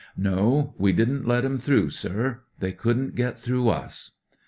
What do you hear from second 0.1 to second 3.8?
"No, we didn't let *em through, sir; they couldn't get through